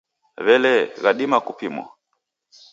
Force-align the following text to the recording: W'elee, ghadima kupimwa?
W'elee, 0.45 0.81
ghadima 1.03 1.37
kupimwa? 1.45 1.85